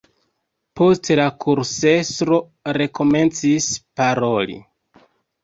Poste 0.79 1.17
la 1.19 1.27
kursestro 1.45 2.39
rekomencis 2.79 3.69
paroli. 4.01 4.59